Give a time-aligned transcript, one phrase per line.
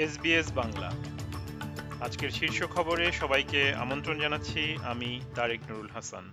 [0.00, 0.90] SBS Bangla.
[2.00, 6.32] আজকের শীর্ষ খবরে সবাইকে আমন্ত্রণ জানাচ্ছি আমি তারেক নুরুল হাসান।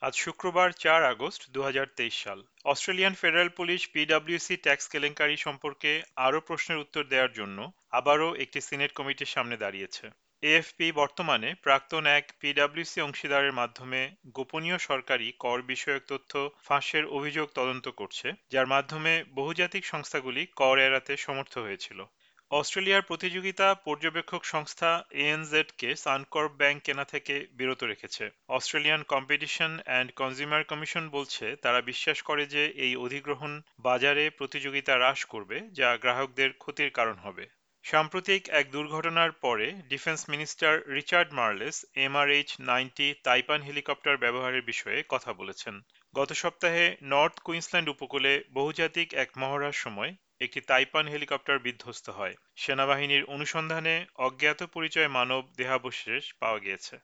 [0.00, 6.02] আজ শুক্রবার চার আগস্ট দু হাজার তেইশ সাল। অস্ট্রেলিয়ান ফেডারেল পুলিশ পিডব্লিউসি ট্যাক্স কেলেঙ্কারি সম্পর্কে
[6.16, 10.10] আরও প্রশ্নের উত্তর দেওয়ার জন্য আবারও একটি সিনেট কমিটির সামনে দাঁড়িয়েছে।
[10.42, 17.88] এএফপি বর্তমানে প্রাক্তন এক পিডব্লিউসি অংশীদারের মাধ্যমে গোপনীয় সরকারি কর বিষয়ক তথ্য ফাঁসের অভিযোগ তদন্ত
[17.88, 22.04] করছে, যার মাধ্যমে বহুজাতিক সংস্থাগুলি কর এড়াতে সমর্থ হয়েছিল।
[22.50, 30.62] অস্ট্রেলিয়ার প্রতিযোগিতা পর্যবেক্ষক সংস্থা এএনজেডকে সানকর্প ব্যাংক কেনা থেকে বিরত রেখেছে। Australian competition and consumer
[30.64, 36.90] commission বলছে, তারা বিশ্বাস করে যে এই অধিগ্রহণ বাজারে প্রতিযোগিতা হ্রাস করবে, যা গ্রাহকদের ক্ষতির
[36.90, 37.44] কারণ হবে।
[37.84, 45.30] সাম্প্রতিক এক দুর্ঘটনার পরে defence minister Richard Marles MRH ninety Taipan helicopter ব্যবহারের বিষয়ে কথা
[45.32, 45.74] বলেছেন।
[46.14, 53.24] গত সপ্তাহে নর্থ কুইন্সল্যান্ড উপকূলে বহুজাতিক এক মহড়ার সময় একটি তাইপান হেলিকপ্টার বিধ্বস্ত হয়। সেনাবাহিনীর
[53.24, 56.96] অনুসন্ধানে অজ্ঞাত পরিচয় মানব দেহাবশেষ পাওয়া গিয়েছে।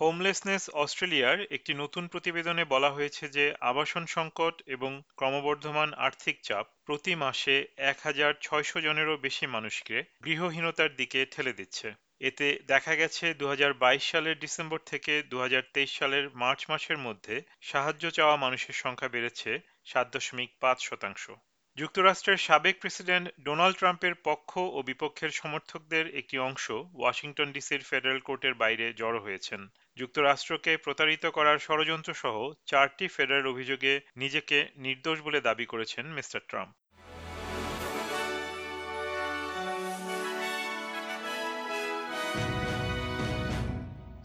[0.00, 7.14] হোমলেসনেস অস্ট্রেলিয়ার একটি নতুন প্রতিবেদনে বলা হয়েছে যে, আবাসন সংকট এবং ক্রমবর্ধমান আর্থিক চাপ প্রতি
[7.14, 13.48] মাসে এক হাজার ছয়শো জনেরও বেশি মানুষকে গৃহহীনতার দিকে ঠেলে দিচ্ছে। এতে দেখা গেছে দু
[13.48, 18.74] হাজার বাইশ সালের ডিসেম্বর থেকে দু হাজার তেইশ সালের মার্চ মাসের মধ্যে সাহায্য চাওয়া মানুষের
[18.74, 21.30] সংখ্যা বেড়েছে সাত দশমিক পাঁচ শতাংশ।
[21.76, 28.54] যুক্তরাষ্ট্রের সাবেক প্রেসিডেন্ট ডোনাল্ড ট্রাম্পের পক্ষ ও বিপক্ষের সমর্থকদের একটি অংশ ওয়াশিংটন ডিসির ফেডারেল কোর্টের
[28.54, 29.60] বাইরে জড়ো হয়েছেন।
[29.96, 36.72] যুক্তরাষ্ট্রকে প্রতারিত করার ষড়যন্ত্রসহ চারটি ফেডারেল অভিযোগে নিজেকে নির্দোষ বলে দাবি করেছেন মিস্টার ট্রাম্প।